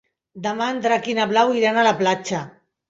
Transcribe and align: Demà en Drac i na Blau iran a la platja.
Demà 0.45 0.71
en 0.75 0.81
Drac 0.87 1.11
i 1.13 1.17
na 1.21 1.29
Blau 1.35 1.55
iran 1.61 1.79
a 1.83 1.87
la 1.91 1.97
platja. 2.05 2.45